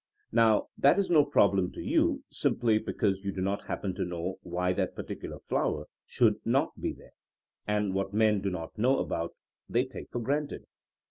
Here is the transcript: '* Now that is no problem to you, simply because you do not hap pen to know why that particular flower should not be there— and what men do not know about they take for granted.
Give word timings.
'* 0.17 0.31
Now 0.31 0.69
that 0.79 0.97
is 0.97 1.11
no 1.11 1.23
problem 1.23 1.71
to 1.73 1.81
you, 1.83 2.23
simply 2.31 2.79
because 2.79 3.21
you 3.23 3.31
do 3.31 3.39
not 3.39 3.65
hap 3.65 3.83
pen 3.83 3.93
to 3.93 4.03
know 4.03 4.39
why 4.41 4.73
that 4.73 4.95
particular 4.95 5.37
flower 5.37 5.85
should 6.07 6.43
not 6.43 6.81
be 6.81 6.91
there— 6.91 7.13
and 7.77 7.93
what 7.93 8.11
men 8.11 8.41
do 8.41 8.49
not 8.49 8.79
know 8.79 8.97
about 8.97 9.35
they 9.69 9.85
take 9.85 10.09
for 10.09 10.17
granted. 10.19 10.65